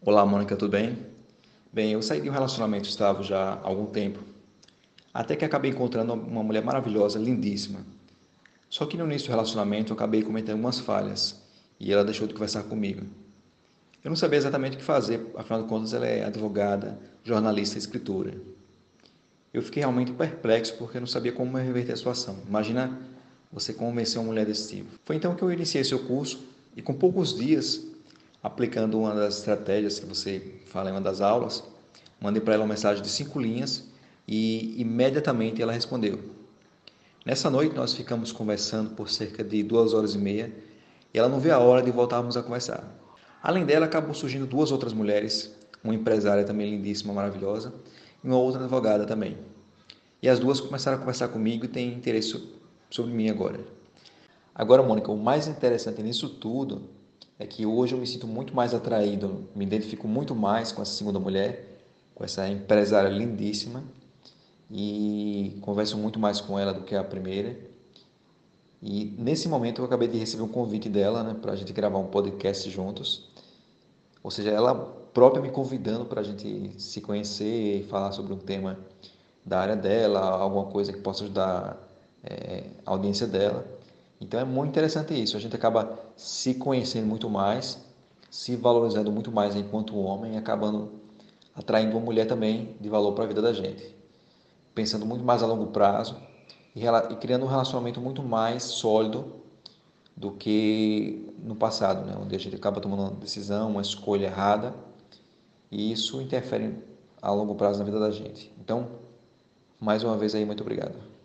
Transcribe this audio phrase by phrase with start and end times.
[0.00, 0.96] Olá, Mônica, tudo bem?
[1.72, 4.20] Bem, eu saí de um relacionamento estável já há algum tempo,
[5.12, 7.80] até que acabei encontrando uma mulher maravilhosa, lindíssima.
[8.70, 11.42] Só que no início do relacionamento eu acabei cometendo algumas falhas
[11.80, 13.04] e ela deixou de conversar comigo.
[14.04, 17.80] Eu não sabia exatamente o que fazer, afinal de contas ela é advogada, jornalista e
[17.80, 18.34] escritora.
[19.52, 22.38] Eu fiquei realmente perplexo porque não sabia como reverter a situação.
[22.46, 22.96] Imagina
[23.52, 24.90] você convencer uma mulher desse tipo.
[25.04, 26.40] Foi então que eu iniciei seu curso
[26.76, 27.84] e com poucos dias
[28.42, 31.64] aplicando uma das estratégias que você fala em uma das aulas,
[32.20, 33.84] mandei para ela uma mensagem de cinco linhas
[34.26, 36.20] e imediatamente ela respondeu.
[37.24, 40.52] Nessa noite nós ficamos conversando por cerca de duas horas e meia
[41.12, 42.84] e ela não vê a hora de voltarmos a conversar.
[43.42, 47.72] Além dela, acabam surgindo duas outras mulheres, uma empresária também lindíssima, maravilhosa,
[48.22, 49.36] e uma outra advogada também.
[50.20, 52.42] E as duas começaram a conversar comigo e têm interesse
[52.90, 53.60] sobre mim agora.
[54.54, 56.82] Agora, Mônica, o mais interessante nisso tudo
[57.38, 60.92] é que hoje eu me sinto muito mais atraído, me identifico muito mais com essa
[60.92, 61.78] segunda mulher,
[62.14, 63.84] com essa empresária lindíssima
[64.70, 67.56] e converso muito mais com ela do que a primeira.
[68.82, 71.98] E nesse momento eu acabei de receber um convite dela, né, para a gente gravar
[71.98, 73.28] um podcast juntos.
[74.22, 78.38] Ou seja, ela própria me convidando para a gente se conhecer e falar sobre um
[78.38, 78.78] tema
[79.44, 81.76] da área dela, alguma coisa que possa ajudar
[82.22, 83.64] é, a audiência dela.
[84.20, 85.36] Então é muito interessante isso.
[85.36, 87.78] A gente acaba se conhecendo muito mais,
[88.30, 90.92] se valorizando muito mais enquanto homem acabando
[91.54, 93.94] atraindo uma mulher também de valor para a vida da gente.
[94.74, 96.16] Pensando muito mais a longo prazo
[96.74, 99.34] e, e criando um relacionamento muito mais sólido
[100.16, 102.16] do que no passado, né?
[102.20, 104.74] onde a gente acaba tomando uma decisão, uma escolha errada
[105.70, 106.74] e isso interfere
[107.20, 108.52] a longo prazo na vida da gente.
[108.60, 108.88] Então,
[109.80, 111.17] mais uma vez aí, muito obrigado.